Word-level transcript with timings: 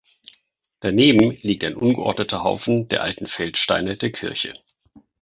Daneben 0.79 1.29
liegt 1.43 1.63
ein 1.63 1.75
ungeordneter 1.75 2.43
Haufen 2.43 2.87
der 2.87 3.03
alten 3.03 3.27
Feldsteine 3.27 3.97
der 3.97 4.11
Kirche. 4.11 4.57